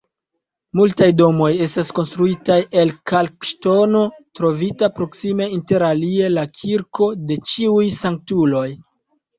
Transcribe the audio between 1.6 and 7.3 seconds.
estas konstruitaj el kalkŝtono, trovita proksime, interalie la kirko